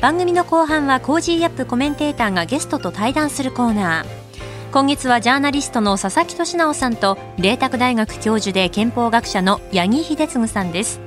[0.00, 4.06] 番組の後半は Cozy up コメンテーターがゲストと対談するコーナー。
[4.70, 11.00] 今月はジャーナリストの佐々木俊尚さんと麗澤大学教授で憲法学者の八木秀次さんです。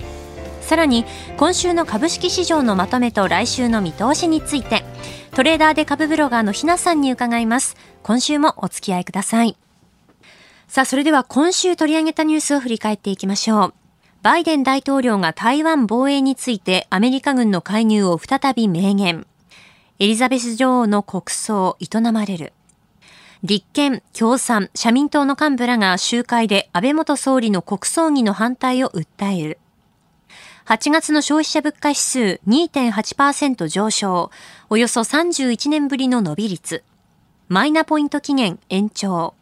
[0.62, 1.06] さらに
[1.38, 4.84] 今週の株式市場のまとめと来週の見通しについて
[5.34, 7.78] トレーダーで株ブロガーのひなさんに伺います。
[8.04, 9.56] 今週もお付き合いください。
[10.68, 13.74] さあそれでは今週取り上げたニュースを振り返っていきましょう。
[14.28, 19.26] バイデン大統領が台湾防衛についてアメリカ軍の介入を再び明言。
[20.00, 22.52] エリザベス女王の国葬営まれる。
[23.44, 29.60] 立憲、共産、社民党の幹部らが集会で安倍元総理の国葬儀の反対を訴える。
[30.66, 34.30] 8月の消費者物価指数2.8%上昇、
[34.70, 36.84] およそ31年ぶりの伸び率。
[37.48, 39.36] マイナポイント期限延長。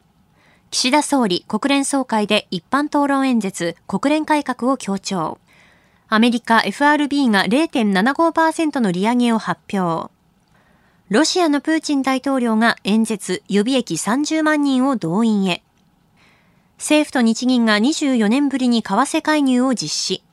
[0.72, 5.40] 岸田総理国連総会で一般討論演説国連改革を強調。
[6.08, 10.12] アメリカ FRB が0.75%の利上げを発表。
[11.10, 15.64] ロシアのプーチン大統領が演説予備役30万人を動員へ。
[16.78, 20.24] 政府と日銀が24年ぶりに為替介入を実施。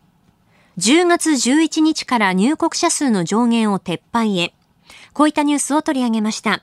[0.78, 4.54] 10月11日から入国者数の上限を撤廃へ。
[5.12, 6.62] こういったニュースを取り上げました。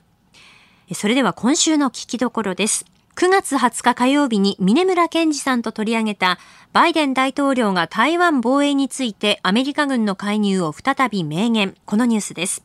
[0.94, 2.86] それでは今週の聞きどころです。
[3.15, 6.39] 9月20日火曜日に峰村健二さんと取り上げた
[6.71, 11.75] バイデン大統領が台湾防衛についてアメリカ軍の介入を再び明言。
[11.85, 12.63] このニュースです。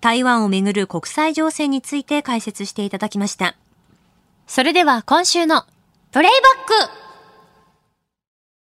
[0.00, 3.56] 台湾をめぐる国際情勢について解説していただきました。
[4.46, 5.64] それでは今週の
[6.10, 7.02] プレイバック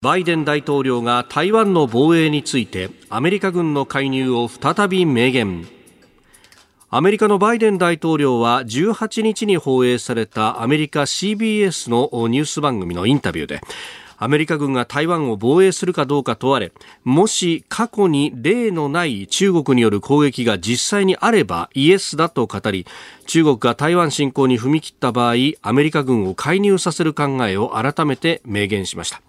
[0.03, 5.80] バイデン大統領が台湾の防衛についてアメリカ軍の介入を再び明言。
[6.93, 13.61] アメリカのバイデン大統領は18日に放映されたアメリカ CBS のニュース番組のインタビューで
[14.19, 16.73] アメリカ軍が台湾を防衛するかどうか問われ
[17.05, 22.85] もし過去に例のない中国による攻撃が実際にあればイエスだと語り
[23.27, 29.23] 中国が台湾侵攻に踏み切った場合アメリカ軍を介入させる考えを改めて明言しました。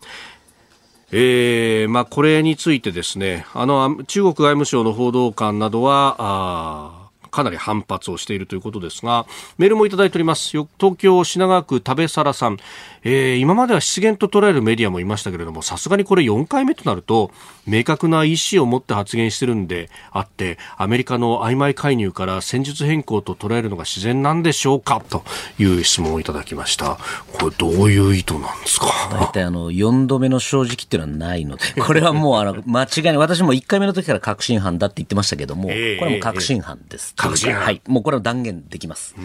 [1.11, 7.00] えーまあ、これについてですねあの中国外務省の報道官などは
[7.31, 9.25] かなり反発をしているということですが
[9.57, 10.51] メールもいただいております。
[10.51, 12.57] 東京品川区食べ皿さん、
[13.03, 17.31] えー、今までは失言と捉えるメディアもいましたけれどもさすがにこれ4回目となると
[17.67, 25.01] 明確な意思を持って発言してるんであってアメリカの曖昧介入から戦術変更と捉えるのが自然なんでしょうか？
[25.09, 25.23] と
[25.59, 26.97] いう質問をいただきました。
[27.33, 28.87] これどういう意図なんですか？
[29.11, 33.17] 大体あの4度目の正直っていうのはないのでこれはもうあの間違いない。
[33.17, 37.63] 私も1回目の時から確信犯だって言ってましたけども、これも確信犯です、確信犯。
[37.63, 37.81] はい。
[37.87, 39.15] もうこれは断言できます。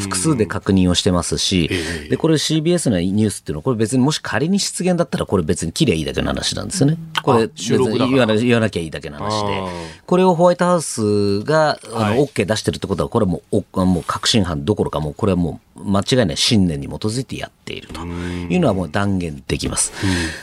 [0.00, 1.70] 複数で確認をしてますし、
[2.10, 6.98] でこれ CBS のニュースっていうのはこれ別にもし仮に失言だったらこれ別に切りゃいいだけの話なんですよね。
[7.22, 7.48] これ
[7.86, 9.62] 言わな言わなきゃいいだけの話で。
[10.06, 18.00] これをホワイトハウスがあの OK 出してるってことはこれはもうもう確信犯どころかもうこれはもう間違いない信念に基づいてやっていると。
[18.00, 19.92] いうのはもう断言できます。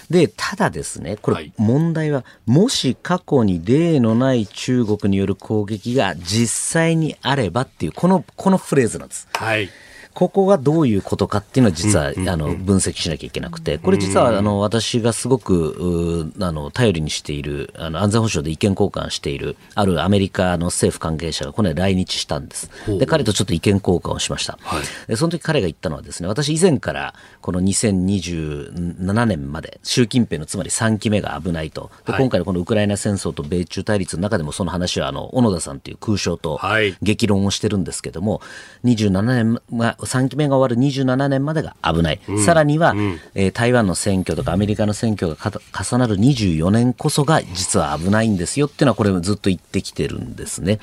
[0.09, 9.28] で、ただですね、これ問題は、もし過去に例のない中国による攻撃が実際にあればっていう、この、このフレーズなんです。
[9.34, 9.69] はい
[10.15, 22.69] ここがどういうことかっていうのは実は、あの分析しなきゃいけなくて、これ実はあの私がすごくあの頼りにしているあの安全保障で意見交換しているあるアメリカの政府関係者がこの来日したんです。
[22.87, 24.57] で彼とちょっと意見交換をしました。
[24.61, 31.91] はい、でその時彼が言ったのはですね、私以前からこの2027年まで習近平のつまり3期目が危ないと。
[32.07, 36.57] で今回のこのウクライナ戦争と米中対立の中でもその話はあの小野田さんという空将と
[37.01, 38.41] 激論をしてるんですけども、
[38.85, 50.80] 27年が3期目が終わる27年までが危ない、うん、さらには、うん、えー、台湾の選挙とかアメリカの選挙が重なる24年こそが実は危ないんですよっていうのはこれずっと言ってきてるんですね。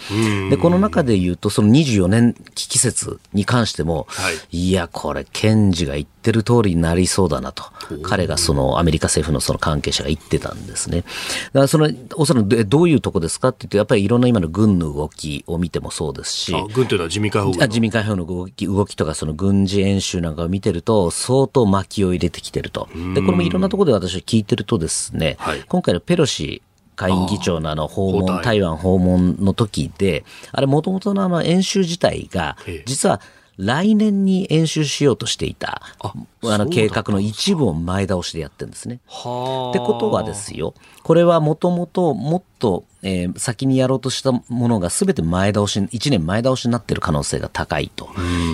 [0.51, 7.65] でこの中で言うとその24年危機説に関しても、はい、いやこれ検事が言ってる通りになりそうだなと。
[8.03, 11.03] 彼がそのアメリカ政府のその関係者が言ってたんですね。
[11.03, 16.55] だからそのおそらくどういうとこですかって言ってやっぱりいろんな今の軍の動きを見てもそうですし。
[16.75, 22.88] 軍というのは自民解放軍の動き動きとかその軍事演習なんかを見てると、相当巻きを入れてきてると。
[23.14, 26.62] で、これもいろんなところで私は聞いてるとですね、はい、今回のペロシ
[26.97, 32.56] 下院議長のあの訪問、台湾訪問の時で、あれもともとのあの演習自体が、
[32.87, 33.20] 実は
[33.64, 36.12] 来年に演習しようとしていた、あ
[36.43, 38.97] の計画の一部を前倒しでやってるんですね。
[38.97, 48.09] ってことはですよ、これはもともともっと、えー、先にやろうとしたものが全て前倒し、1年前倒しになっている可能性が高いと。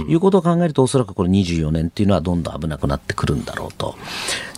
[0.08, 3.96] いうことを考えると、おそらくこれ24年っていうのはどんどん危なくなってくるんだろうと。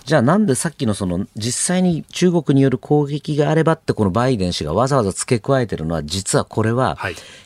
[0.05, 6.97] じゃあなんでさっきのその実際に中国による攻撃があればってこのバイデン氏がわざわざ付け加えてるのは実はこれは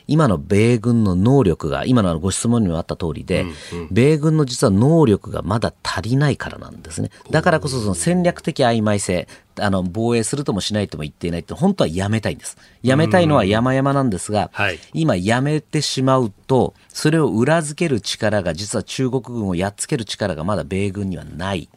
[0.08, 3.46] 今の米軍の能力が今のご質問にもあった通りで
[3.92, 7.10] 米軍の実は能力がまだ足りないからなんですね。
[7.32, 12.58] だからこそその戦略的曖昧性あの防衛するともしないとも言っていないって本当はやめたいんです。
[12.84, 21.70] やめたいのは山々なんですが、はい、今やめてしまうとそれを裏付ける力が実は中国軍をやっつける力がまだ米軍にはない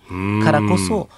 [0.45, 1.09] からこそ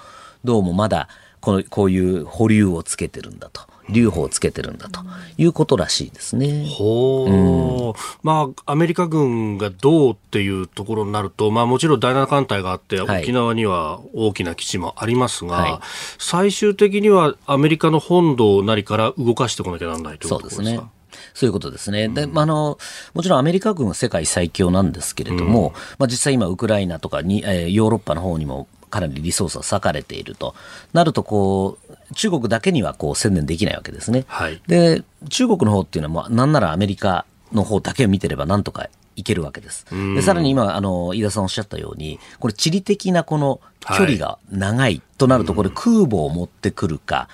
[0.43, 1.07] どうもまだ
[1.39, 3.70] このこういう保留をつけてるんだと。
[3.89, 5.01] 留保をつけてるんだと
[5.37, 6.65] いうことらしいですね。
[6.67, 7.93] ほう、うん、
[8.23, 15.79] まあ、アメリカ軍がどうっていうところになると、まあ、もちろん第7艦隊があって、はい、沖縄には大きな基地もありますが、はい、
[16.17, 20.63] 最終的にはアメリカの本土なりから動かしてこなきゃならないということですか？
[20.63, 20.89] そうですね。
[21.33, 22.07] そういうことですね。
[22.07, 22.77] で、まあ、あの、
[23.13, 30.53] もちろんアメリカ軍は世界最強なんですけれども、うん、まあ、実際今ウクライナとかに、えー、ヨーロッパの方にもかなりリソースが割かれていると
[30.93, 34.25] なるとこう中国だけにはこう専念できないわけですね。
[34.27, 39.85] はい、で中国の方っていうのはなんならアメリカの方だけを見てればなんとかいけるわけです。
[40.15, 47.27] でさらに今あの飯田さんおっしゃったようにこれ地理的なこの距離が長いとなるとこれ空母を持ってくるか、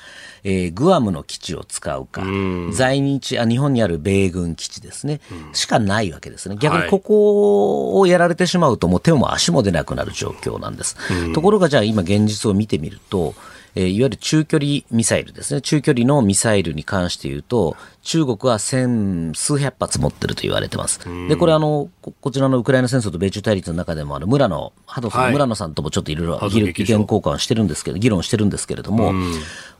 [0.44, 5.19] えー、グアムの基地を使うか、う在日あ、日本にある米軍基地ですね、
[5.53, 6.56] しかないわけですね。
[6.57, 10.95] 逆にここをやられてしまうと、もう手も足も出なくなる状況なんです。
[11.33, 13.35] ところが、じゃあ今現実を見てみると、
[13.77, 15.62] えー、いわゆる中距離ミサイルですね。
[15.62, 21.00] 中距離のミサイルに関して言うと、中国は千数百発持ってると言われてます。
[21.29, 29.13] で、これあの、こちらのウクライナ戦争と米中対立の中でも、あの、村野、ハドソン、はい、村野さんともちょっといろいろ意見交換してるんですけど、議論してるんですけれども、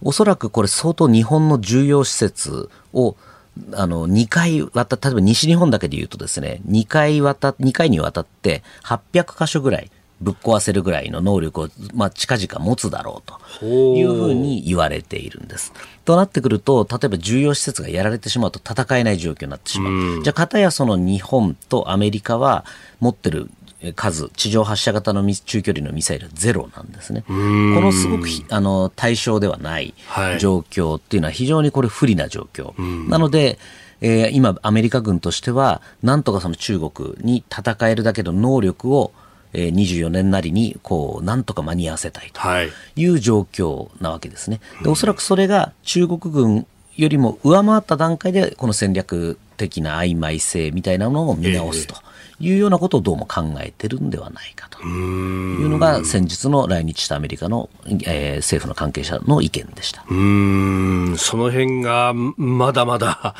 [0.04, 3.16] おそらくこれ相当日本の重要施設を
[3.74, 15.74] あの、2回渡例えば西日本だけで言うとですね、2回渡、2回にわたって800箇所ぐらいぶっ壊せるぐらいの能力を、まあ、近々持つだろうというふうに言われているんです。
[16.06, 20.20] となってくると、例えば重要施設がやられてしまうと戦えない状況になってしまう。
[20.20, 22.66] うじゃあ、かたやその日本とアメリカは
[23.00, 23.50] 持ってる
[23.96, 27.24] 数、地上発射型の中距離のミサイルはゼロなんですね。
[27.28, 29.94] このすごくあの対象ではない
[30.40, 32.74] 状況っていうのは非常にこれ不利な状況。
[33.08, 33.60] なので、
[34.02, 39.12] えー、今、アメリカ軍としては、なんとかその中国に戦えるだけの能力を
[39.58, 42.40] えー、24年なりにこうなんとか間に合わせたいと
[42.96, 44.62] いう状況なわけですね。
[44.84, 51.96] でおそらくそれが中国軍よりも上回った段階でこの戦略的な曖昧性みたいなものを見直すと。
[52.40, 57.68] いうようなことをどうも考えてるんではないかというのが先日の来日したアメリカの、
[58.06, 63.34] えー、政府の関係者の意見でしたうんその辺がまだまだ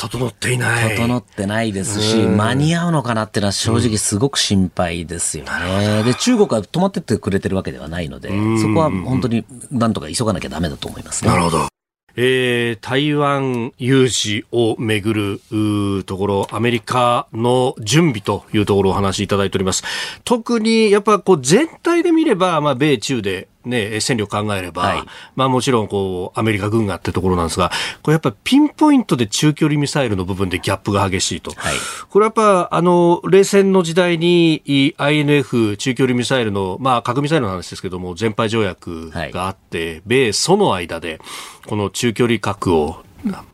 [0.00, 0.96] 整っていない。
[0.96, 6.02] 整ってないですし、間に合うのかなっていうのは正直すごく心配ですよね。
[6.04, 11.30] で、中国は止まってってくれてるわけではないので、そこは本当になんとか急がなきゃダメだと思いますね。
[11.30, 11.68] なるほど。
[12.16, 19.84] えー、台湾有事をめぐるところ、アメリカの準備というところをお話しいただいております。
[20.24, 25.02] 特にやっぱこう全体で見れば、まあ、米中でね、戦力考えれば、はい、
[25.36, 27.70] まあもちろんこう、アメリカ軍がってところなんですが、
[28.02, 31.52] これやっぱピンポイントで中距離ミサイルの部分でギャップが激しいと。
[31.56, 31.74] はい、
[32.08, 34.62] これやっぱ、あの、冷戦の時代に
[34.98, 41.20] INF 中距離ミサイルの、まあ核ミサイルの話ですけども、全廃条約があって、はい、米ソの間で、
[41.66, 43.02] この中距離核を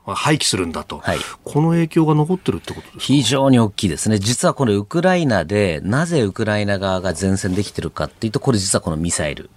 [0.07, 9.51] 廃棄するんだと、はい、この影響が残ってるってことです非常に大きいですね、実はこれ、ウクライナでなぜウクライナ側が前線できてるかっていうと、これ、実はこのミサイル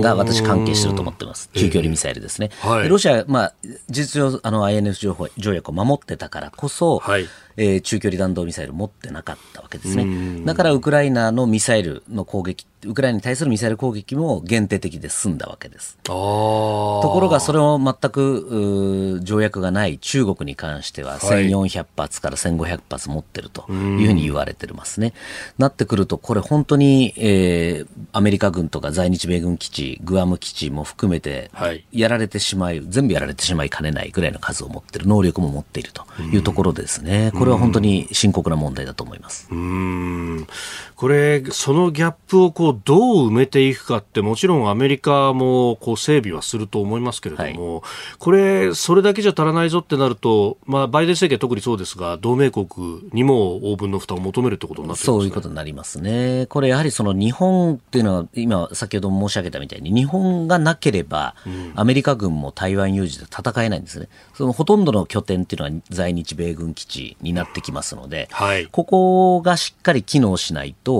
[0.00, 1.50] が私関係してると思ってます。
[1.54, 2.50] 中距離ミサイルですね。
[2.60, 3.54] はい、ロシア、まあ、
[3.88, 10.44] 事実上、あの、INF 条条約を守ってたからこそ、はい、えー、中距離弾道ミサイルを持ってなかったわけですね。
[10.44, 15.98] だからウクライナのミサイルの攻撃、ウクライナに対するミサイル攻撃も限定的で済んだわけです。
[16.02, 25.12] ところがそれを全く条約がない中国に関しては1400発から1500発持ってるというふうに言われてますね。
[25.58, 31.50] なってくるとこれ本当に、えー、アメリカ軍とか在日米軍基地、グアム基地も含めて
[31.92, 37.30] やられてしまい、全部やられてしまいかねないぐらいの数を持ってる、能力も持っているというところですね。
[37.42, 39.48] これは本当に深刻な問題だと思います。
[39.50, 40.46] うん
[41.02, 47.82] これ、そのギャップをこうをどう埋めていくかってもちろんアメリカもこう整備はすると思いますけれども、はい、
[48.18, 52.66] これそれだけじゃ足らないぞってなると、まあ、バイデン政権特にそうですが同盟国
[53.12, 56.46] にも応分の負担を求めるってことになって、ね、そういうことになりますね。
[56.46, 61.34] これやはりその日本っていうのは今先ほど申し上げたみたいに日本がなければ
[61.74, 64.08] アメリカ軍も台湾有事で戦えないんですね。
[64.34, 70.91] そのほとんどの拠点っていうのは在日米軍基地になってきますので、はい、ここがしっかり機能しないと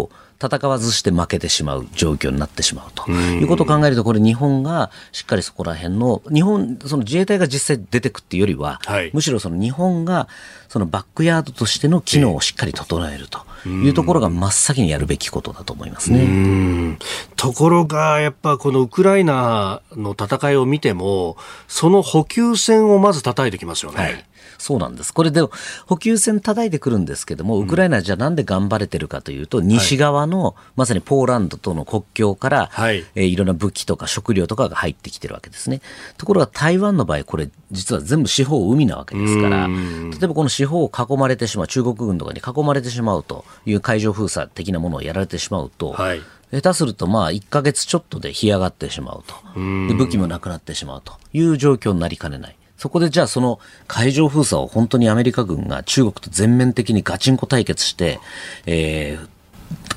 [0.43, 3.09] 戦わずして負けてしまう状況になってしまうと。
[3.11, 10.27] いうことを考えると、これ、日本がしっかりそこら辺の、日本、その自衛隊が実際出てくっていうよりは、はい、むしろその日本が
[10.69, 13.41] そのバックヤードとしての機能をしっかり整えると。
[13.65, 16.99] いうところが真っ先にやるべきことだと思いますね。
[17.37, 21.37] ところが、やっぱこのウクライナの戦いを見ても、
[21.69, 24.03] その補給線をまず叩いてきますよね。
[24.03, 24.25] はい
[24.63, 25.13] そうなんです。
[25.13, 25.41] これで
[25.87, 35.81] 補給線叩いてくるんですけども、ウクライナじゃなんで頑張れてるかというと、西側の、まさにポーランドとの国境から、はい、えー、いろんな武器とか食料とかが入ってきてるわけですね。
[36.17, 39.75] ところが台湾の場合、これ実は全部四方海なわけですから、例
[40.23, 46.21] えばこの四方を囲まれてしまう、中国軍とかに囲まれてしまうという海上封鎖的なものをやられてしまうと、はい。
[46.53, 49.35] 下手するとまあ1か月ちょっとで干上がってしまうと。
[49.55, 52.57] で武器もなくなってしまうという状況になりかねない。
[52.83, 58.19] そこでじゃあその海上封鎖を本当にアメリカ軍が中国と全面的にガチンコ対決して、
[58.67, 59.21] え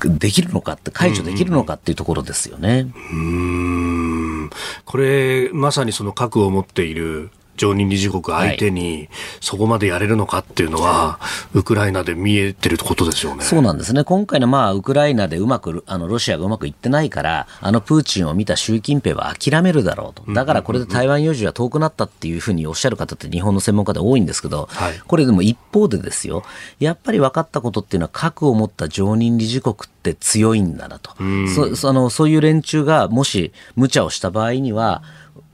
[0.01, 2.85] ー、できるのかって、解除できるのかっていうところですよね。
[3.11, 4.51] うん。
[4.85, 9.09] これ、まさにその核を持っている常任理事国相手に
[9.41, 11.19] そこまでやれるのかっていうのは、
[11.53, 13.43] ウクライナで見えてることですよね。
[13.43, 14.03] そうなんですね。
[14.03, 20.31] 今回のまあ、ウクライナでうまく、あの、ロシアがうまくいってないから、あのプーチンを見た習近平は諦めるだろうと。
[20.33, 26.43] だからこれで台湾有事は遠くなったっていうふうにおっしゃる方って日本の専門家で多いんですけど、はい、これでも一方でですよ、
[26.79, 31.11] やっぱり分かったことっていうのは核を持った常任理事国って強いんだなと。
[31.53, 35.03] そそのそういう連中がもし無茶をした場合には、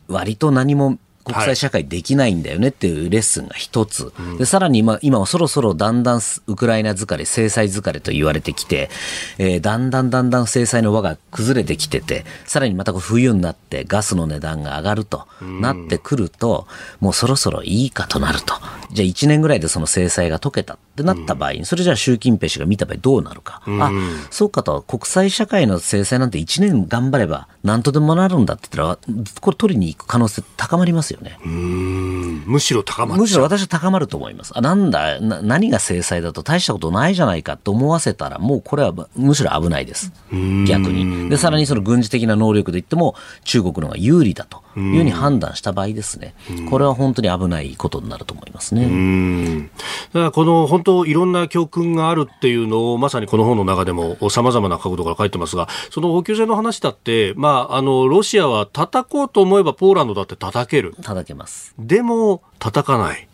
[0.07, 8.89] 割と何も国際社会できないんだよねっていうレッスンが一つ、はい、でさらに今今はそろそろだんだんウクライナ疲れ制裁疲れと言われてきて、
[9.37, 16.67] えー、だんだんだんだん制裁の輪が崩れてきててさらにまた冬になってガスの値段が上がるとなってくると、
[16.99, 18.53] もうそろそろいいかとなると。
[18.91, 23.91] じゃあ1年ぐらいでその制裁が解けたってなった場合に、それじゃあ習近平氏が見た場合どうなるか、あ
[24.29, 31.37] そうかと国際社会の制裁なんて1年頑張れば何とでもなるんだって言ったらこれ取りに行く可能性高まりますよね。
[31.43, 34.51] むしろ高まむしろ私は高まると思います。
[34.55, 40.11] あなんだな、何が制裁だと大したことないじゃないかと思わせたら、もうこれはむしろ危ないです。
[40.31, 41.29] 逆に。
[41.29, 46.35] で、さらにその軍事的な能力で言っても、中国の方が有利だというふうに判断した場合ですね、
[46.69, 49.69] これは本当に危ないことになると思いますね。
[50.13, 60.95] だからこの本当、いろんな教訓があるっていうのを、まさにこの本の中でもさまざまな角度から書いてますが、その補給線の話だって、まあ、あのロシアは叩こうと思えば、ポーランドだって叩ける。
[61.01, 61.73] 叩けます。
[61.77, 63.27] でも、叩かない。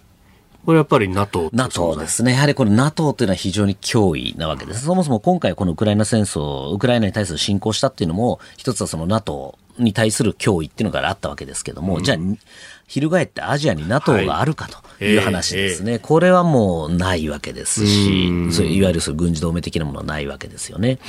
[0.67, 1.49] これやっぱり NATO。
[1.53, 2.33] NATO ですね。
[2.33, 4.83] やはりこれ NATO というのは非常に脅威なわけです。
[4.83, 12.17] そもそも今回このウクライナ戦争、ウクライナに対する侵攻したっていうのも、一つはその NATO に対する脅威っていうのがあったわけですけども、うん、じゃあ、
[12.87, 14.67] 翻ってアジアに NATO があるか
[14.97, 20.93] という話ですね、はいえー、これはもうないわけですし、そういわゆるそ軍事同盟的なものはないわけですよね。
[20.93, 20.99] っ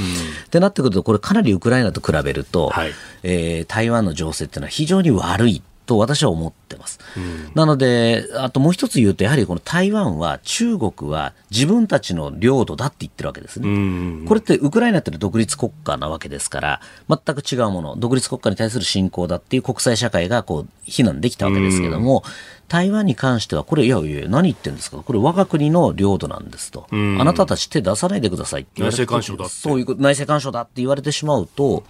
[0.51, 7.01] てなってくると、これかなりウクライナと比べると、はい、えー、台湾の情勢っていうのは非常に悪いと私は思ってます。
[7.17, 13.69] うん、なので、あともう一つ言うと、やはりこの台湾は中国は自分たちの領土だって言ってるわけですね。
[13.71, 22.33] うん、これってウクライナって独立国家なわけですから、全く違うもの、独立国家に対する侵攻だっていう国際社会がこう非難できたわけですけども、うん、
[22.69, 31.85] 台湾に関しては、これ、いやいや、何言ってんですか、これ、我が国の領土なんですと、あなたたち手出さないでくださいって言われて、内政干渉だそういう内政干渉だって言われてしまうと、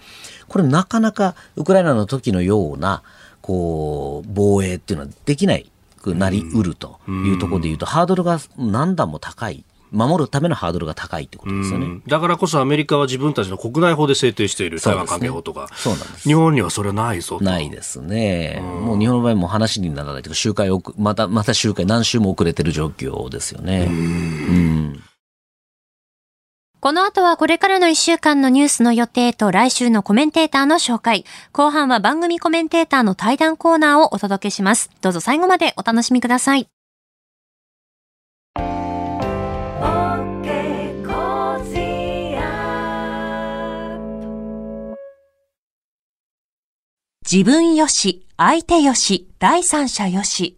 [0.47, 3.03] これ、なかなかウクライナの時のような、
[3.49, 5.71] こう、防衛っていうのはできない
[6.03, 9.63] くなりうるというところでいうと、ハードルが何段も高い。
[9.91, 12.01] 守るためのハードルが高いってことですよね。
[12.05, 15.67] だからこそアメリカは自分たちの国内法で制定している台湾関係法とか。
[15.73, 16.29] そうなんです。
[16.29, 18.61] 日本にはそれはないぞないですね。
[18.61, 23.87] もう日本の場合も話にならないというか、周回また、また周回何週も遅れてる状況ですよね。
[23.89, 25.03] うん
[26.81, 31.25] この後はこれからの一週間のニュースの予定と来週のコメンテーターの紹介。
[31.51, 34.89] 後半は番組コメンテーターの対談コーナーをお届けします。
[35.01, 36.69] どうぞ最後までお楽しみください。
[47.29, 50.57] 自分よし、相手よし、第三者よし。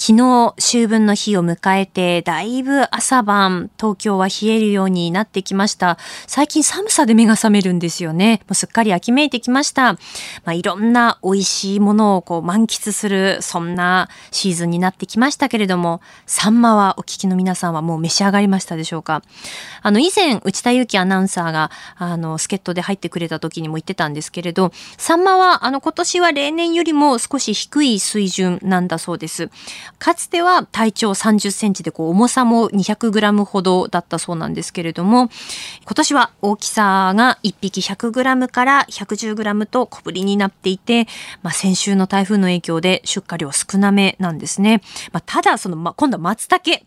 [0.00, 5.98] 昨日、秋分の日を迎えて、だいぶ朝晩、東京は冷えるようになってきました。
[6.28, 8.40] 最近寒さで目が覚めるんですよね。
[8.42, 9.94] もうすっかり秋めいてきました。
[9.94, 9.98] ま
[10.46, 19.22] あ、いろんな美味しいものをこう満喫する、そんなシーズンになってきましたけれども、サンマはお聞きの皆さんはもう召し上がりましたでしょうか？
[19.82, 29.50] あの、以前、内田祐樹アナウンサーが、あの、助っ人で入ってくれた時にも言ってたんですけれど、サンマは、あの、今年は例年よりも少し低い水準なんだそうです。
[29.98, 35.30] かつては体長30センチでこう重さも200グラムほどだったそうなんですけれども、
[35.84, 41.06] 今年は大きさが1匹100グラムから110グラムと小ぶりになっていて、
[41.42, 44.82] まあ、先週の台風の影響で出荷量少なめなんですね。
[45.12, 46.84] まあ、ただ、その、まあ、今度は松茸。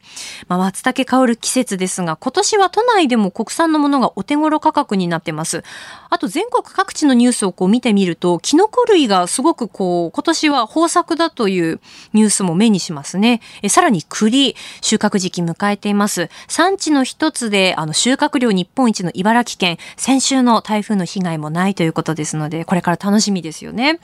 [0.48, 5.64] まあ、松茸香る季節ですが、今年は都内でも国産のものがお手頃価格になってます。
[6.10, 11.80] あと全国各地のニュースをこう見てみると、キノコ類がすごくこう、今年は豊作だという
[12.14, 13.42] ニュースも目にししますね。
[13.62, 16.30] えさらに栗、収穫時期迎えています。
[16.48, 24.00] 産地の一つで、あの、収穫量日本一の茨城県、先週の台風の被害もないということですので、これから楽しみですよね。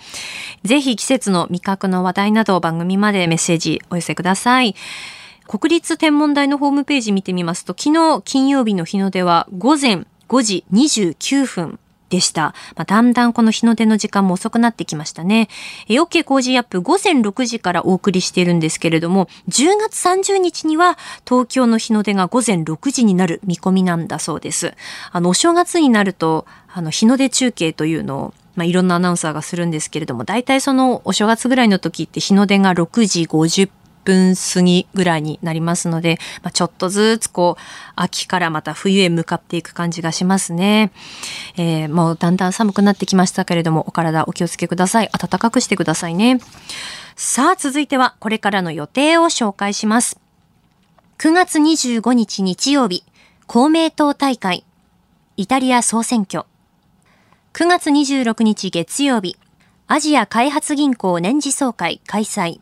[0.63, 4.75] ぜひ季節の味覚の話題などを番組までメッセージお寄せください。
[5.47, 12.53] 国立天文台のホームページ見てみますと、昨日金曜日の日の出は午前5時29分でした。
[12.75, 15.49] まあ、だんだんこの日の出の時間も遅くなってきましたね。
[15.87, 24.73] え OK 工事アップ午前6時からお送りしているんですけれども、10月30日には東京の日の出が午前6時になる見込みなんだそうです。
[25.11, 33.69] あの、お正月になると、あの、日の出中継というのをまあ、いろんなアナウンサーがするんですけれども、大体そのお正月ぐらいの時って日の出が6時50
[34.07, 37.61] 分過ぎぐらいになりますので、まあ、ちょっとずつこう、
[37.97, 40.91] 秋からまた冬へ向かっていく感じがしますね。
[41.57, 45.09] えー、もうだんだん寒くなってきましたけれども、お体お気をつけください。
[45.11, 46.39] 暖かくしてくださいね。
[47.17, 50.17] さあ、続いてはこれからの予定を紹介します。
[51.17, 53.03] 9月25日日曜日、
[53.45, 54.63] 公明党大会、
[55.35, 56.45] イタリア総選挙。
[57.53, 59.35] 9月26日月曜日、
[59.87, 62.61] アジア開発銀行年次総会開催。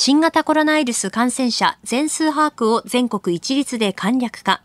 [0.00, 4.62] 新型コロナウイルス感染者全数把握を全国一律で簡略化。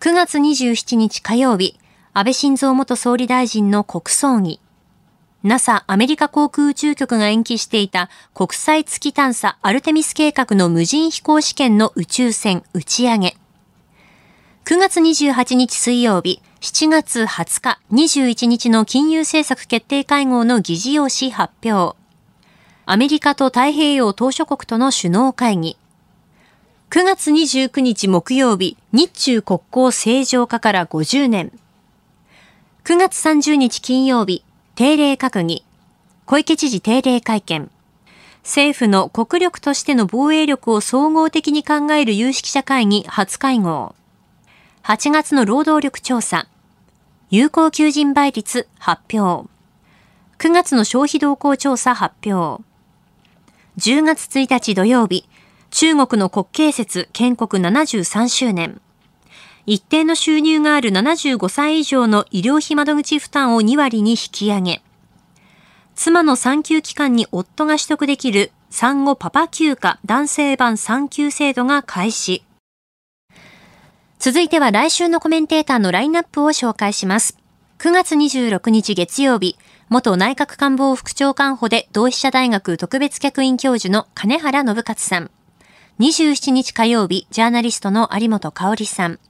[0.00, 1.78] 9月27日火曜日、
[2.12, 4.60] 安倍晋三元総理大臣の国葬儀。
[5.44, 13.38] NASA アメリカ航空宇宙局が延期していた国際月探査アルテミス計画の無人飛行試験の宇宙船打ち上げ。
[14.66, 22.03] 9月28日水曜日、7月20日、21日の金融政策決定会合の議事要旨発表。
[22.86, 25.78] アメリカと太平洋島諸国との首脳会議。
[26.90, 31.50] 9月29日木曜日、日中国交正常化から50年。
[32.84, 34.44] 9月30日金曜日、
[34.74, 35.64] 定例閣議。
[36.26, 37.70] 小池知事定例会見。
[38.42, 43.94] 政府の国力としての防衛力を総合的に考える有識者会議初会合。
[44.82, 46.46] 8月の労働力調査。
[47.30, 49.48] 有効求人倍率発表。
[50.38, 52.62] 9月の消費動向調査発表。
[53.76, 55.28] 10月1日土曜日、
[55.70, 58.80] 中国の国慶節建国73周年。
[59.66, 64.80] 一定の収入がある75歳以上の医療費窓口負担を2割に引き上げ。
[65.96, 72.44] 妻の産休期間に夫が取得できる産後パパ休暇男性版産休制度が開始。
[74.20, 77.36] 続いては来週のコメンテーターのラインナップを紹介します。
[77.78, 79.58] 9月26日月曜日、
[79.90, 85.30] 元内閣官房副長官補で同志社大学特別客員教授の金原信勝さん。
[86.00, 89.20] 27日火曜日、ジャーナリストの有本香里さん。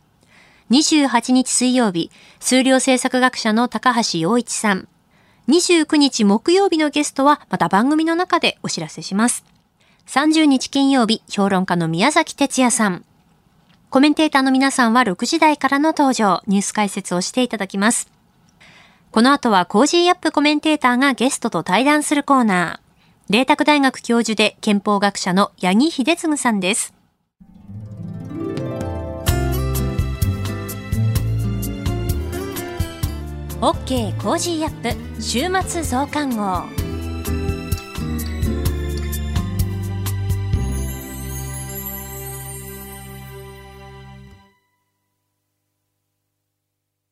[0.71, 4.89] 28日水曜日、数量政策学者の高橋洋一さん。
[5.49, 9.45] 29日木曜日のゲストはまた番組の中でお知らせします。
[10.07, 13.05] 30日金曜日、評論家の宮崎哲也さん。
[13.91, 18.14] コメンテーターの皆さんは6時台からの登場、ニュース解説をしていただきます。
[19.15, 23.33] この後は Cozy up コメンテーターがゲストと対談するコーナー。
[23.33, 26.93] 麗澤大学教授で憲法学者の八木秀次さんです。
[33.61, 36.65] OK Cozy up 週末増刊号。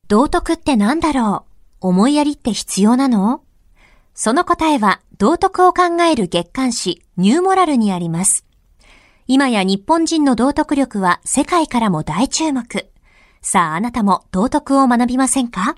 [0.08, 1.51] 道徳って何だろう？
[1.84, 3.42] 思いやりって必要なの？
[4.14, 8.46] その答えは道徳を考える月刊誌ニューモラルにあります。
[9.26, 12.88] 今や日本人の道徳力は世界からも大注目。
[13.40, 15.76] さああなたも道徳を学びませんか？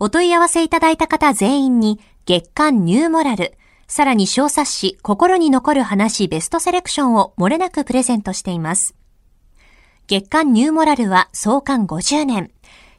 [0.00, 8.94] お問い合わせいただいた方全員に月刊ニューモラル、さらに小冊子心に残る話ベストセレクションを漏れなくプレゼントしています。
[10.06, 12.50] 月刊ニューモラルは創刊50年。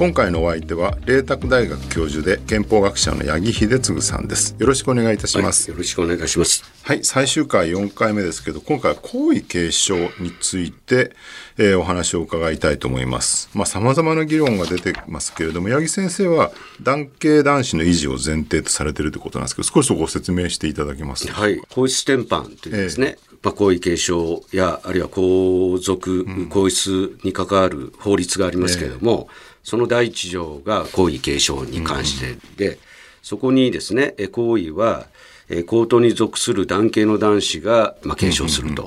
[0.00, 4.56] 今回のお相手は麗澤大学教授で憲法学者の八木秀次さんです。
[4.58, 6.64] よろしくお願いいたします、はい、よろしくお願いします。
[6.82, 11.12] はい最終回4回目ですけど今回は皇位継承について、
[11.58, 13.50] えー、お話を伺いたいと思います。
[13.52, 21.30] まあ様々な議論が出てますけれども八木先生は男系男子の維持を前提とされているということなんですけど少しご説明していただけます？
[21.30, 32.36] はい皇室典範というですね、えーまあ、皇位継承やあるいは皇族、皇室に関わる法律がありますけれども、えーその第一条が皇位継承に関して。
[32.56, 32.78] で、
[33.22, 35.06] そこにですね、皇位は、
[35.66, 38.82] 皇統に属する男系の男子が、まあ、継承すると。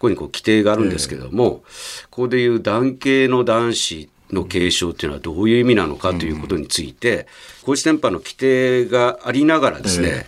[0.00, 1.62] ここにこう規定があるんですけども、
[2.10, 7.26] ここでいう男系の男子の継承っていうのはどういう意味なのかということについて、
[7.64, 10.26] 皇室典範の規定がありながらですね、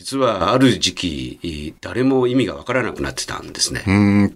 [0.00, 3.82] 実はある時期、誰も意味がわからなくなってたんですね。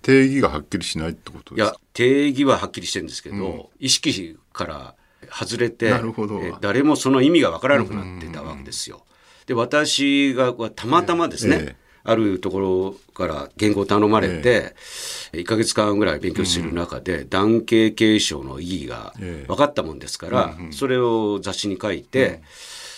[0.03, 1.71] 定義がはっきりしないってことですか？
[1.71, 4.95] いや、定義ははっきりしてるんですけど、うん、意識から
[5.33, 5.91] 外れて、
[6.61, 9.07] 誰もその意味がわからなくなってたわけですよ。
[9.47, 11.77] で、私がたまたまですね、ええ。
[12.05, 14.75] あるところから原稿を頼まれて、
[15.33, 19.15] え1か月間ぐらい勉強する中で、男系継承の意義が
[19.47, 22.43] 分かったもんですから、それを雑誌に書いて、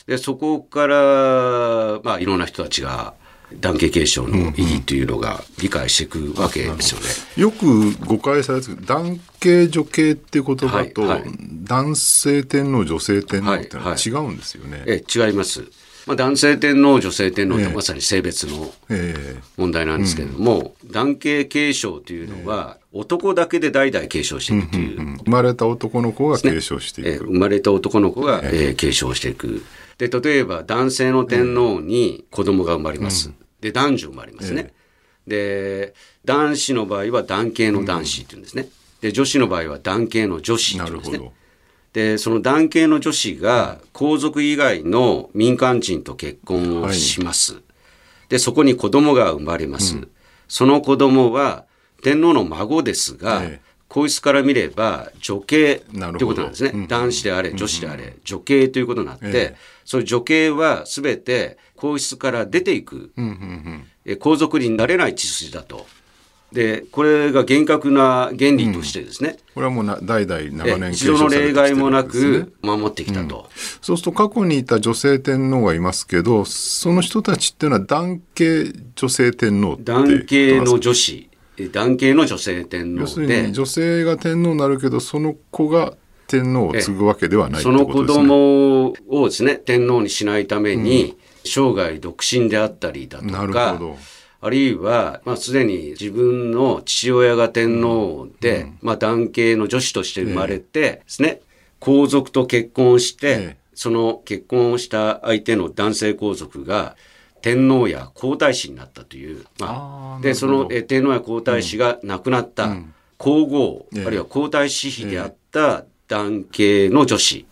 [0.06, 3.14] でそこから、まあ、いろんな人たちが
[3.60, 7.06] 男系継承の意義というのが理解していくわけですよね。
[7.42, 11.30] よく誤解されてる男系女系っていう言葉と、はいはい、
[11.62, 14.70] 男性天皇女性天皇ってのは違うんですよね。
[14.72, 15.64] はいはい、え違います。
[16.06, 18.72] まあ、男性天皇女性天皇ってまさに性別の
[19.56, 29.62] 問題なんですけれども、えーうん、男系継承というのは男だけで代々継承していくという、うんうんうん、生まれた男の子が継承していく、ね、えー、生まれた男の子が、えー、継承していく。
[29.98, 33.28] で、例えば男性の天皇に子供が生まれます。
[33.28, 34.72] うん、で、男女生まれますね。
[35.26, 38.68] で、男子の場合は男系の男子っていうんですね。
[39.00, 41.32] で、女子の場合は男系の女子っていうんですね。
[41.92, 47.54] で、その男系の女子が皇族以外の民間人と結婚をします。
[47.54, 47.62] はい、
[48.28, 49.96] で、そこに子供が生まれます。
[49.96, 50.10] うん、
[50.46, 51.64] その子供は
[52.02, 56.72] 天皇の孫ですが、ええ、皇室から見れば女系ということなんですね。
[56.74, 65.86] うん、男子であれ、女子であれ、女系ということになって、え、そういう女系は全て皇室から出ていく、うんうんうん、皇族になれない血筋だと。
[66.52, 69.30] で、これが厳格な原理としてですね。
[69.30, 73.42] うん、これはもうな代々長年一度の例外もなく守ってきたと、うん、
[73.80, 81.28] そうすると過去にいた女性天皇がいますけど、その人たちっていうのは男系女性天皇男系の女子。
[81.58, 83.00] 男系の女性天皇で。
[83.00, 85.94] 要するに女性が天皇になるけど、その子が
[86.28, 93.78] 天皇を継ぐわけではない、ね、その子供をですね、天皇にしないために、生涯独身であったりだとか、
[94.40, 101.40] あるいは、まあ、すでに自分の父親が天皇で、うん、まあ、男系の女子として生まれてですね、
[101.80, 106.96] 皇族と結婚して、その結婚した相手の男性皇族が、
[107.42, 112.76] 天皇や皇太子になったという、まあ、でそのえ天皇や皇太子が亡くなった
[113.18, 117.46] 皇后、あるいは皇太子妃であった男系の女子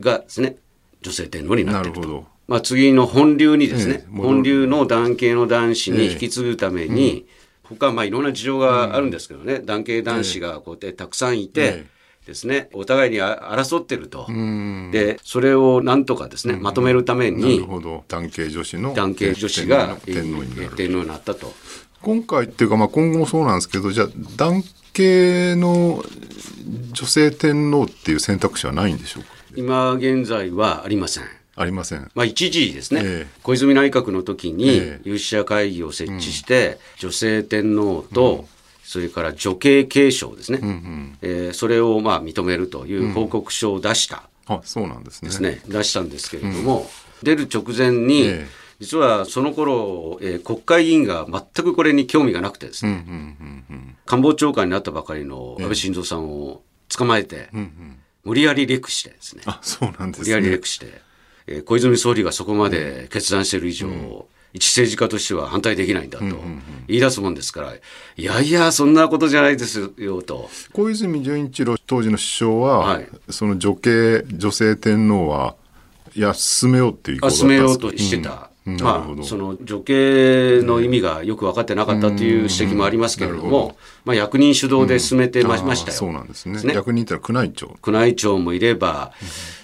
[0.00, 0.56] がですね、
[1.02, 2.20] 女性天皇になっている。
[2.46, 7.26] まあ、次の本流にですね、ええ戻る本流の男系の男子に引き継ぐために、
[7.62, 11.94] 他まあいろんな事情があるんですけどね、男系男子がこうやってたくさんいて、え
[12.26, 14.26] ですね、お互いにあ争ってると。
[14.92, 18.04] で、それをなんとかですね、まとめるためなるに、ほど。
[18.08, 19.98] 男系女子の男系女子が。
[20.06, 20.42] 天皇
[21.02, 21.52] になったと。
[22.04, 24.62] 今回っていうか、まあ、今後もそうなんですけど、じゃあ、男
[24.92, 26.04] 系の
[26.92, 29.30] 女性天皇っていう選択肢はないんでしょうか？
[29.56, 31.24] 今現在はありません。
[31.56, 32.10] ありません。
[32.14, 33.40] まあ、一時ですね、ええ。
[33.42, 35.00] 小泉内閣の時にええ。
[35.04, 38.46] 有識者会議を設置して、女性天皇と、
[38.84, 40.60] それから女系継承ですね、
[41.22, 45.28] えーそれをまあ認めるという報告書を出したあ、そうなんですね。
[45.30, 46.90] ですね、出したんですけれども、
[47.22, 53.04] 出る直前に、ええ実はその頃、えー国会議員が全くこれに興味がなくてですね、
[54.06, 57.48] 官房長官になったばかりの安倍晋三さんを捕まえて、
[58.24, 60.58] 無理やりレクしてですね、あ、そうなんです無理やりレね。
[60.58, 60.86] クして、
[61.46, 63.86] えー小泉総理がそこまで決断している以上、
[64.52, 66.24] 一政治家としては反対できないんだと
[66.86, 67.80] 言い出すもんですから、い
[68.16, 70.48] やいや、そんなことじゃないですよと。
[70.72, 73.08] 小泉純一郎当時の首相は、はい。
[73.30, 75.56] その女系女性天皇は、
[76.14, 78.50] いや、進めようっていう意向だった進めようんですかとしてた。
[78.64, 85.96] まあ、その女系の意味がよく分かってなかったという指摘もありますけれども、まあ、役人主導で進めてましたよ。
[85.96, 86.62] そうなんですね。
[86.62, 86.72] ね。
[86.72, 87.76] 逆に言ったら宮内庁。
[87.86, 89.12] 宮内庁もいれば、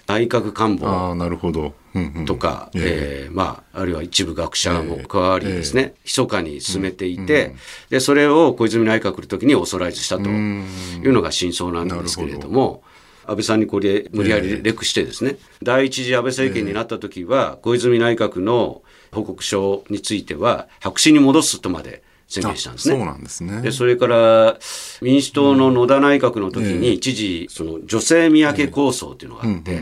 [0.07, 1.73] 内閣官房なるほど。
[1.95, 2.25] うんうん。
[2.27, 3.29] とか、ええ。
[3.31, 7.55] ーまあ、あるいは一部学者も加わりですね、密かに進めていて、
[7.89, 12.83] で、それを小泉内閣の時にオーソライズしたというのが真相なんですけれども、
[13.31, 22.97] 安倍さんにこれ無理やりレクしてですね、第一次安倍政権になった時は、小泉内閣の報告書については、白紙に戻すとまで宣言したんですね。
[22.97, 23.62] そうなんですね。
[23.62, 24.59] でそれから
[25.01, 29.81] 民主党の野田内閣の時に一時その女性宮家構想というのがあって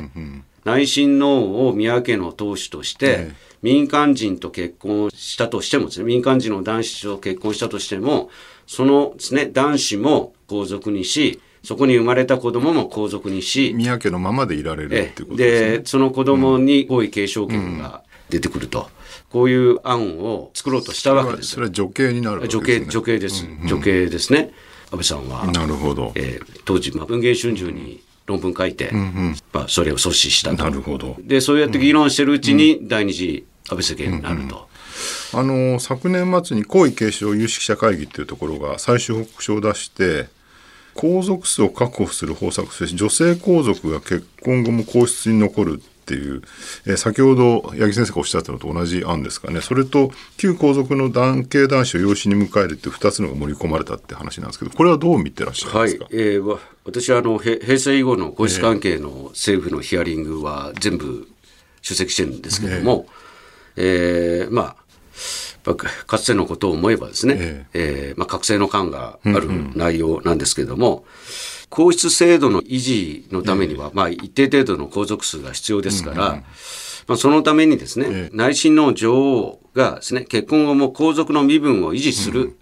[0.65, 3.31] 内親王を宮家の当主として
[3.63, 8.31] 民間人と結婚したとしてもですね民間人の男子と結婚したとしても
[8.67, 15.79] そのですね男子も皇族にしそこに生まれた子供も皇族にし宮家のままでいられるってことですね。
[15.81, 18.89] でその子供に皇位継承権が出てくると、
[19.29, 21.55] こういう案を作ろうとしたわけですよ。
[21.57, 22.81] それは女系になるわけです女ね。
[22.87, 24.51] 系女系です、女系ですね。
[24.91, 26.13] 安倍さんは、なるほど。
[26.15, 28.91] えー当時、まあ、文藝春秋に論文書いて、
[29.53, 30.65] まあ、それを阻止したと。
[30.65, 31.17] なるほど。
[31.21, 34.69] でそうやって議論してるうちに第二次安倍政権になると、
[35.35, 40.29] あの昨年末に皇位継承有識者会議っていうところが最終報告書を出して
[40.99, 46.43] 皇族数を確保する方策として女性皇族が結婚後も皇室に残るっていう、
[46.87, 49.61] えー先ほど八木先生がおっしゃったのと同じ案ですかね。
[49.61, 61.29] それと旧皇族の男系男子を養子に迎えるっていう2つのが盛り込まれたって話なんですけどこれはどう見てらっしゃいですか、、えーわ私はあのへ平成以後の皇室関係の政府のヒアリングは全部
[61.83, 63.07] 出席してるんですけども、
[63.77, 64.88] えーまあやっぱ
[65.75, 71.05] かつてのことを思えばですね、ええーまあ、覚醒の感がある内容なんですけれども、
[71.69, 76.43] 皇室制度の維持のためには、まあ、一定程度の皇族数が必要ですから、
[77.07, 82.57] まあ、そのためにですね、ええ内親王女王がですね、結婚後も皇族の身分を維持する。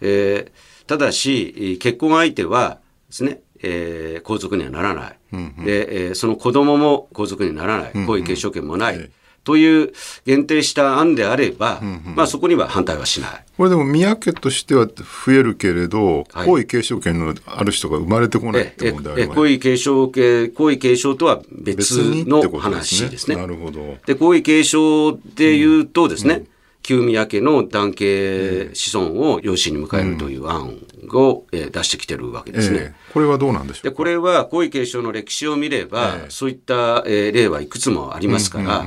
[0.00, 5.18] えーただし、えー結婚相手はですね、えー皇族にはならない。
[5.64, 7.92] で、えーその子供も皇族にならない。
[8.06, 9.10] 皇位継承権もない。
[9.44, 9.92] という
[10.24, 11.80] 限定した案であれば、
[12.16, 13.44] まあそこには反対はしない。
[13.56, 16.46] これでも宮家としては増えるけれど、はい。
[16.46, 21.92] 皇位継承権のある人が生まれてこないっええて問題ありますえ皇位継承系、皇位継承とは別
[22.26, 23.36] の話ですね。
[23.36, 23.96] なるほど。
[24.06, 26.44] で、皇位継承で言うとですね、
[26.82, 30.76] 旧宮家の男系子孫を養子に迎えるという案
[31.12, 32.78] を、えー出してきてるわけですね。
[32.78, 33.12] ええ。
[33.12, 36.30] これはどうなんでしょうで、かこれは皇位継承の歴史を見れば、ええ。
[36.30, 38.84] そういった、えー例はいくつもありますから、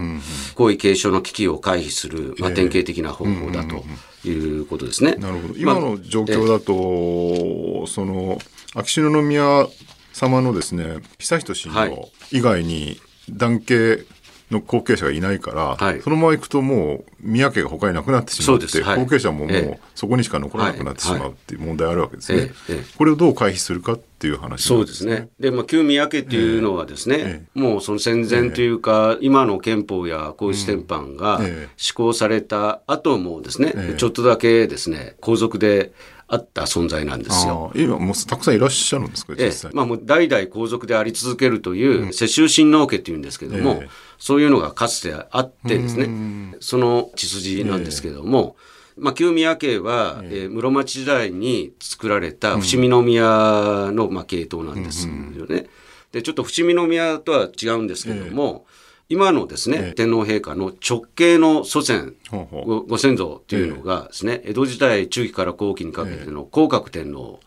[0.56, 3.84] 皇位継承の危機を回避する、まあ、典型的な方法だと
[4.28, 5.16] いうことですね。
[5.16, 5.54] なるほど。
[5.58, 8.40] 今の状況だと、その
[8.76, 9.68] 秋篠宮
[10.14, 11.90] 様のですね悠仁親はい。
[11.92, 13.00] 王以外に
[13.30, 14.06] 男系
[14.52, 16.02] の後継者がいないから、はい。
[16.02, 19.00] そのまま行くともう宮家が他になくなってしまって、はい。
[19.00, 19.80] 後継者ももうええ。
[19.94, 22.84] そこにしか残らなくなってしまうっていう問題あるわけですね、ええええ。
[22.98, 25.28] これをどう回避するかっていう話そうですね。
[25.40, 27.18] で、まあ、旧宮家っていうのはですね、
[27.56, 31.70] えもうその戦前というか、今の憲法や皇室典範がええ。
[31.76, 33.98] 施行された後もですね、ええ。
[33.98, 35.92] ちょっとだけですね、皇族で
[36.30, 37.72] あった存在なんですよ。
[37.74, 39.70] 今もうたくさんいらっしゃるんですかええ。
[39.72, 43.90] まあ、もう代々皇族であり続けるという世襲親王家っていうんですけども、ええ。
[44.20, 48.58] そういうのがかつてあってですね、その血筋なんですけども、
[48.98, 50.48] まあ、旧宮家は、ええ。
[50.48, 55.68] ー、室町時代に作られた伏見宮の、まあ、系統なんですよね。
[56.12, 58.77] で、ちょっと伏見宮とは違うんですけども、え
[59.10, 67.40] 今のですね、天皇陛下の直系の祖先、ごご先祖というのがですね、江戸時代中期から後期にかけての皇格天皇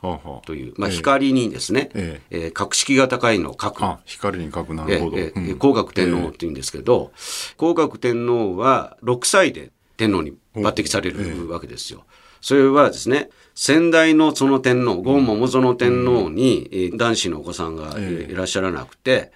[0.47, 2.51] という、まあ、光にですね、ええ。
[2.51, 3.83] 格式が高いの格。
[4.07, 5.19] 光に書くなるほど。
[5.19, 5.55] ええ
[5.93, 7.13] 天皇っていうんですけど、
[7.59, 12.05] 皇格天皇は6歳で天皇に抜擢されるわけですよ。
[12.41, 19.31] それはですね、先代のその天皇、ゴン桃園天皇に男子のお子さんがいらっしゃらなくて、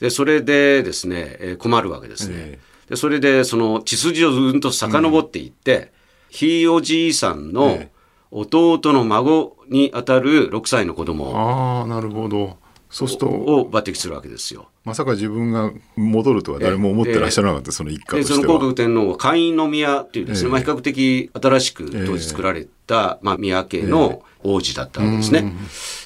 [0.00, 2.34] で、それでですね、えー、困るわけですね。
[2.36, 5.86] えー、で、それで、その血筋をずっと遡っていって、うん、
[6.30, 7.84] ひいおじいさんの
[8.30, 12.56] 弟の孫にあたる6歳の子供を、ああ、なるほど。
[12.90, 13.26] そうすると。
[13.26, 14.68] を抜擢するわけですよ。
[14.84, 18.40] まさか自分が戻るとは誰も思ってらっしゃらなかった、その一家としては。
[18.40, 25.52] その皇国天皇は会員の宮っていうですね、まあ比較的新しく当時作られた、まあ宮家の王子だったわけですね。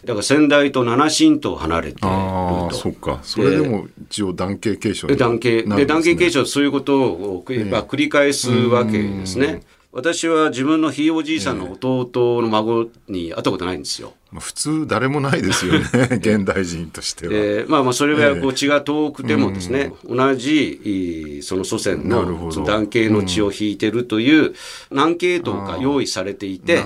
[0.04, 2.08] だから先代と七神と離れてると。
[2.08, 3.20] ああ、そっか。
[3.22, 9.62] それでも一応男系継承で、男系、で、男系継承そういうことを、まあ、繰り返すわけですね。
[9.94, 14.14] 私は自分のひいおじいさんの弟の孫に会ったことないんですよ。
[14.33, 15.80] まあ、普通誰もないですよね
[16.18, 17.33] 現代人としては。
[17.33, 24.54] えー、まあまあそれはこう血が遠くてもですね、えー、同じその祖先の男系の血を引いてるという
[24.90, 26.83] 何系統か用意されていて、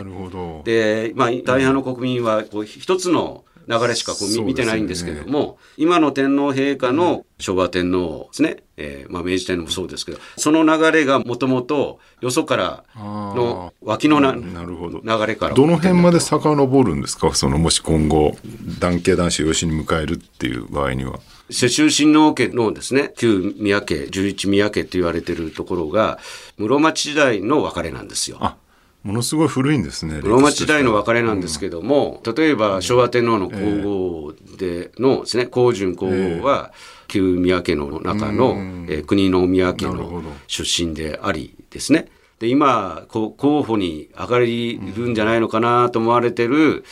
[0.64, 15.54] で、まあ大半の国民はこう一つの流れしかこう見てないんですけれども、ね、今の天皇陛下の昭和天皇ですね、えー、まあ明治天皇もそうですけど、その流れがもともとよそからの脇のななるほど流れから。
[15.54, 17.34] どの辺まで遡るんですか？
[17.34, 18.36] そのもし今後、
[18.80, 21.20] 男系男子を養子に迎えるっていう場合には。
[21.50, 26.18] 世襲親王家のですね、旧宮家、十一宮家と言われてるところが、
[26.58, 28.56] 室町時代の別れなんですよ。
[29.04, 30.20] あものすごい古いんですね。
[30.22, 36.72] ローマ時代の別れなんですけども、うん、例えば昭和天皇の皇后でのですね、光順皇后は、
[37.08, 38.54] 旧宮家の中の、
[38.88, 42.08] えー、国の宮家の出身でありですね。
[42.38, 46.84] で、今、候補に上がりるんじゃないのかなと思われてる、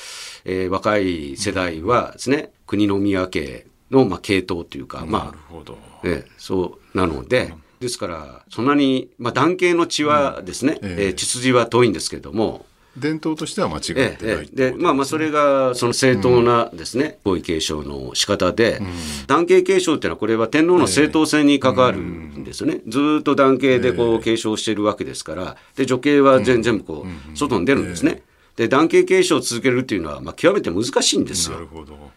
[0.45, 5.63] えー、若い世代はですね、国の宮家の、まあ、系統というか、まあ、
[6.03, 18.87] えー、そうなので、ですから、そんなに、まあ、男系の血はですね、うん、えー、血筋は遠いんですけれども、伝統としては間違ってない、ええで、まあまあ、それが、その正当なですね、皇位継承の仕方で、うん、
[19.27, 22.81] 男系継承っていうのは、これは天皇の正当性に関わるんですよね。
[22.89, 28.23] ずっと男系でこう継承しているわけですから、で、女系は全全部こう、外に出るんですね。
[28.57, 31.59] で、男系継承を続けるっていうのは、まあ、極めて難しいんですよ。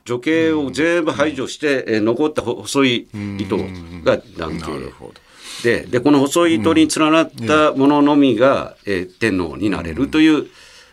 [0.06, 5.19] 女系を全部排除して、え残った細い糸が男系。
[5.63, 10.48] ででこの細い糸に連なったもののみが、うん、えー、天皇になれるという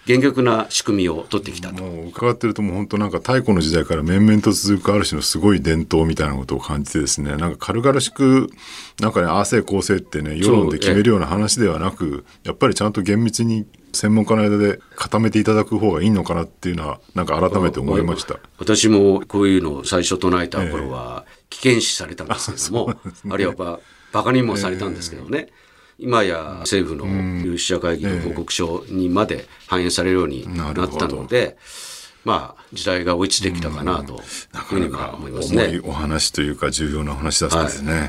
[0.06, 1.84] 厳格な仕組みを取ってきたと。
[1.84, 8.48] 伺ってるともう本当なんか太古の時代から面々と続くある種のすごい伝統みたいなことを感じてですねなんか軽々しく
[9.00, 18.38] なんかねああせいこうせいってね世論で決めるような話ではなくやっぱりちゃんと厳密に専門家の間で固めていただく方がいいのかなっていうのはなんか改めて思いました。
[18.58, 23.80] 私もこういうのを最初唱えた頃は危険視されたんですけども、 ええね、あるいは
[24.12, 25.48] バカにもされたんですけどね、
[25.98, 31.56] 今や政府の有識者会議の報告書にまで反映されるようになったので、
[32.24, 34.20] まあ、時代が追いついてきたかなという
[34.64, 35.80] ふうに思いますね。
[35.84, 38.00] お話というか重要なお話だったんですね、はい。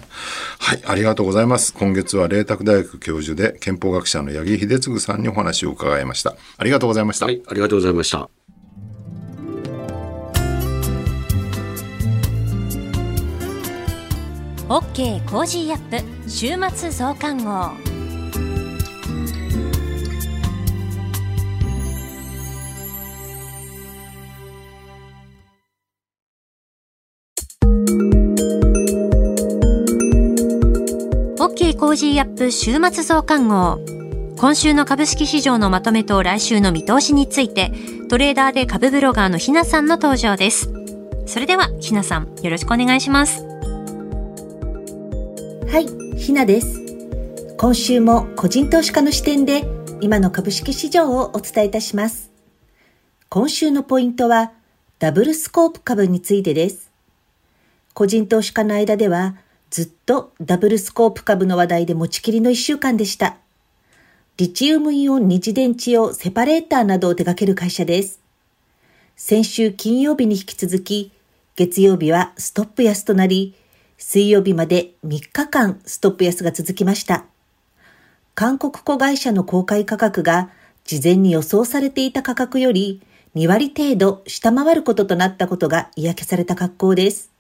[0.59, 1.71] はい、ありがとうございます。
[1.73, 6.35] 今月は麗澤大学教授で憲法学者の八木秀次さんにお話を伺いました。
[6.57, 7.27] ありがとうございました。
[7.27, 8.36] はい、ありがとうございました。
[14.69, 17.51] OK Cozy up 週末増刊号。
[31.39, 33.79] OK Cozy up 週末増刊号。
[34.37, 37.71] 今週の株式市場のまとめと来週の見通しについて
[38.09, 40.69] トレーダーで株ブロガーのひなさんの登場です。
[41.25, 43.46] それではひなさんよろしくお願いします。
[45.77, 46.81] はい、ひなです。
[47.55, 49.63] 今週も個人投資家の視点で
[50.01, 52.31] 今の株式市場をお伝えいたします。
[53.29, 54.53] 今週のポイントは
[54.97, 56.89] ダブルスコープ株についてです。
[57.93, 59.35] 個人投資家の間では
[59.69, 63.37] ずっとダブルスコープ株の話題で持ちきりの一週間でした。
[64.37, 68.19] リチウムイオン二次電池用セパレーターなどを手掛ける会社です。
[69.15, 71.11] 先週金曜日に引き続き、
[71.55, 73.53] 月曜日はストップ安となり、
[73.97, 77.25] 水曜日まで3日間ストップ安が続きました。
[78.35, 80.51] 韓国子会社の公開価格が
[80.85, 83.01] 事前に予想されていた価格より
[83.35, 87.31] 2割程度下回ることとなったことが嫌気された格好です。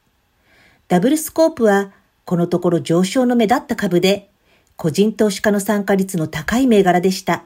[0.87, 1.91] ダブルスコープは
[2.25, 4.29] このところ上昇の目立った株で、
[4.75, 7.45] 個人投資家の参加率の高い銘柄でした。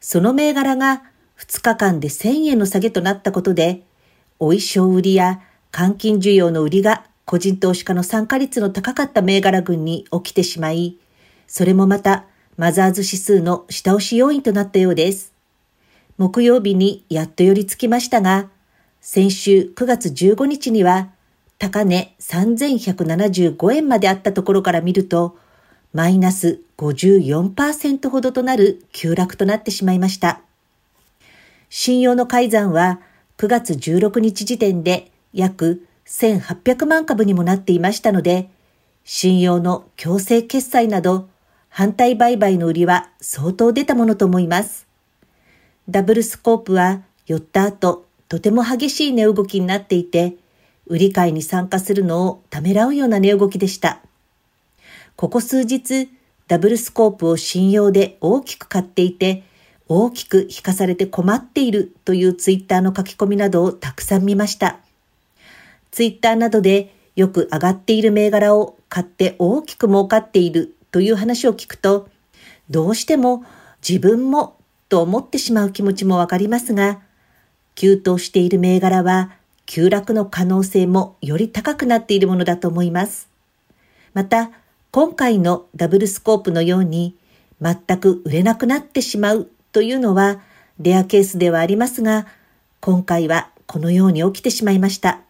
[0.00, 1.04] その銘柄が
[1.38, 3.82] 2日間で1000円の下げとなったことで、
[4.38, 5.40] お衣装売りや
[5.72, 10.96] 換金需要の売りが個人投資家の参加率の高かった銘柄群に起きてしまい、
[11.46, 12.24] それもまた
[12.56, 15.34] マザーズ指数の下押し要因となったようです。
[16.16, 18.48] 木曜日にやっと寄りつきましたが、
[19.02, 21.10] 先週9月15日には
[21.58, 25.36] 高値3175円まであったところから見ると、
[25.92, 30.40] マイナス54%ほどとなる急落となってしまいました。
[31.68, 33.00] 信用の改ざんは
[33.36, 38.50] 9月16日時点で約1800万株にもなっていましたので、
[39.04, 41.28] 信用の強制決済など
[41.68, 44.86] 反対売買の売りは相当出たものと思います。
[45.88, 50.36] ダブルスコープは寄った後、とても激しい値動きになっていて、
[50.86, 54.00] 売り買いに参加するのをためらうような値動きでした。
[55.16, 56.10] ここ数日、
[56.46, 59.44] ダブルスコープを信用で大きく買っていて、
[59.88, 64.78] 大きく引かされて困っているというツイッターの書き込みなどをたくさん見ました。
[65.90, 72.08] ツイッターなどでよく上がっている銘柄を買って大きく儲かっているという話を聞くと、
[72.70, 73.44] どうしても
[73.86, 74.56] 自分も
[74.88, 77.00] と思ってしまう気持ちもわかりますが、
[77.74, 79.32] 急騰している銘柄は
[79.66, 83.28] 急落の可能性もより高くなっているものだと思います。
[84.14, 84.50] また、
[84.90, 87.14] 今回のダブルスコープのように
[87.60, 90.40] 全く売れなくなってしまうというのは
[90.80, 92.26] レアケースではありますが、
[92.80, 95.27] 今回はこのように起きてしまいました。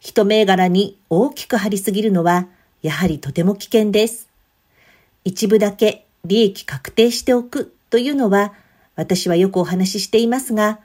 [0.00, 2.48] 一銘柄に大きく張りすぎるのは
[2.82, 4.28] やはりとても危険です。
[5.24, 8.54] 一部だけ利益確定しておくというのは
[8.96, 10.80] 私はよくお話ししていますが、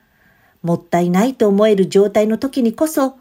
[0.63, 3.17] もったいないと思える状態の時にこそ、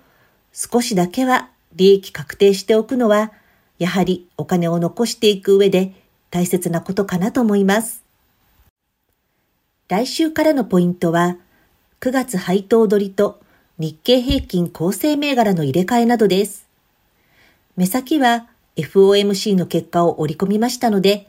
[0.53, 3.33] 少しだけは利益確定しておくのは、
[3.79, 5.93] やはりお金を残していく上で
[6.31, 8.05] 大切なことかなと思います。
[9.89, 11.37] 来週からのポイントは、
[12.01, 13.41] 9月配当取りと
[13.77, 16.69] 日経平均構成銘柄の入れ替えなどです。
[17.77, 18.47] 目先は
[18.77, 21.27] FOMC の結果を織り込みましたので、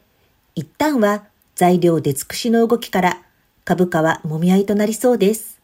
[0.53, 1.23] 一旦は
[1.55, 3.21] 材料出尽くしの動きから
[3.63, 5.59] 株価はもみ合いとなりそうです。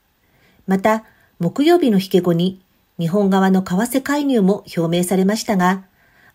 [0.65, 1.03] また、
[1.37, 2.59] 木曜日の引け後に
[2.97, 5.83] 日本側の為替介入も表明されましたが、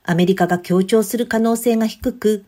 [0.04, 2.44] アメリカが強調する可能性が低く、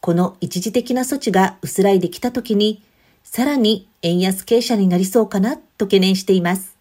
[0.00, 2.82] この一時的な措置が薄らいできたときに、
[3.24, 6.77] さらに円安傾斜になりそうかなと懸念しています。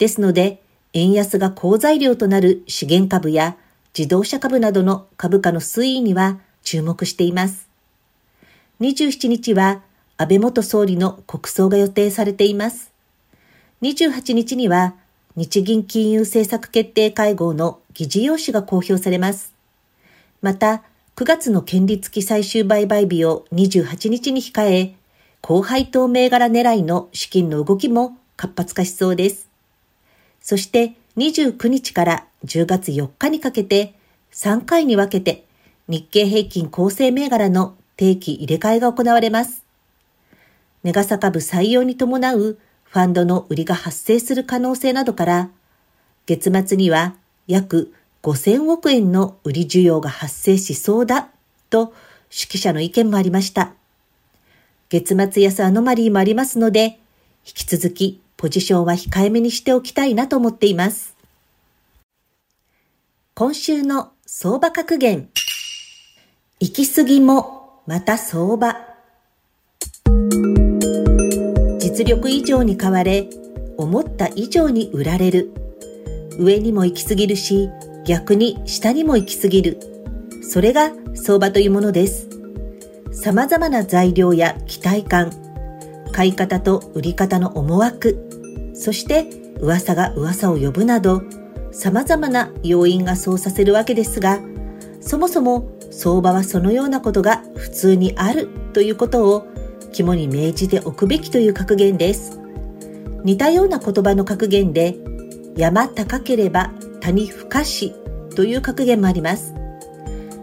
[0.00, 0.62] ですので、
[0.94, 3.58] 円安が好材料となる資源株や
[3.96, 7.68] 自動車株などの株価の推移には注目しています。
[8.80, 9.82] 27日は
[10.16, 12.92] 安倍元総理の国葬が予定されています。
[13.82, 14.94] 28日には
[15.36, 19.52] 日銀金融政策決定会合の議事要旨が公表されます。
[20.40, 20.82] また、
[21.16, 24.94] 9月の権利付き最終売買日を28日に控え、
[25.42, 29.49] 高配当銘柄狙いの資金の動きも活発化しそうです。
[30.40, 33.94] そして29日から10月4日にかけて
[34.32, 35.44] 3回に分けて
[35.88, 39.64] 日経平均構成銘柄の定期入れ替えが行われます。
[40.82, 45.50] ネガサ株採用に伴うファンドの売りが発生する可能性などから、
[46.26, 47.14] 月末には
[47.46, 51.28] 約5000億円の売り需要が発生しそうだ
[51.68, 51.92] と
[52.30, 53.74] 指揮者の意見もありました。
[54.88, 56.98] 月末安アノマリーもありますので、
[57.44, 61.14] 引き続きポジションは控えめにしておきたいなと思っています。
[63.34, 65.28] 今週の相場格言。
[66.58, 68.78] 行き過ぎもまた相場。
[71.80, 73.28] 実力以上に買われ、
[73.76, 75.52] 思った以上に売られる。
[76.38, 77.68] 上にも行き過ぎるし、
[78.06, 79.78] 逆に下にも行き過ぎる。
[80.42, 82.26] それが相場というものです。
[83.12, 85.30] 様々な材料や期待感、
[86.10, 88.29] 買い方と売り方の思惑、
[88.80, 89.26] そして
[89.60, 91.22] 噂が噂を呼ぶなど、
[91.70, 94.40] 様々な要因がそうさせるわけですが、
[95.02, 99.46] そもそも相場はそのようなことが普通にあるということを
[99.92, 102.40] 肝に銘じておくべきという格言です。
[103.22, 104.96] 似たような言葉の格言で、
[105.56, 107.94] 山高ければ谷深し
[108.34, 109.52] という格言もあります。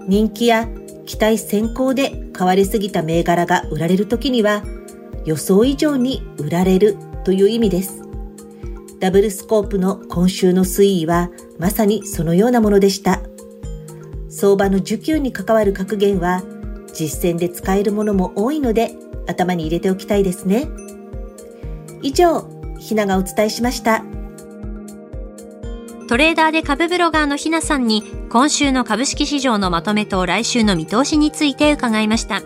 [0.07, 0.67] 人気や
[1.07, 4.63] 期待先行で買われすぎた銘柄が売られる時には、
[5.25, 8.06] 予想以上に売られるという意味です。
[8.99, 11.29] ダブルスコープの今週の推移は
[11.59, 13.21] まさにそのようなものでした。
[14.29, 16.43] 相場の需給に関わる格言は
[16.93, 18.95] 実践で使えるものも多いので
[19.27, 20.67] 頭に入れておきたいですね。
[22.01, 22.47] 以上、
[22.79, 24.03] ひながお伝えしました。
[26.07, 32.41] トレーダーで株ブロガーのひなさんに今週の株式市場のまとめと来週の見通しについて伺いました。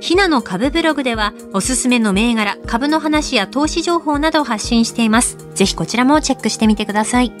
[0.00, 5.36] ひなの株ブログではおすすめの銘柄、株の話や投資情報などを発信しています。
[5.54, 7.32] ぜひこちらもチェックしてみてください。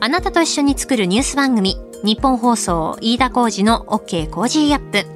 [0.00, 5.06] あなたと一緒に作るニュース番組、ニッポン放送飯田浩司の OK Cozy up。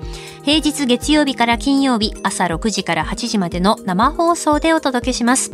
[0.44, 5.50] 平日月曜日から金曜日朝6時から8時までの生放送でお届けします。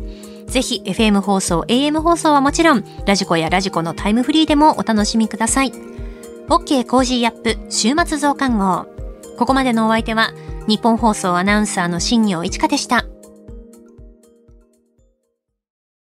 [0.49, 5.73] ぜひ FM 放送、AM 放送はもちろん、 radiko や radiko のタイムフリーでもお楽しみください。
[6.49, 8.92] OK Cozy up 週末増刊号。
[9.37, 10.33] ここまでのお相手は、
[10.67, 13.07] ニッポン放送アナウンサーの新行市佳でした。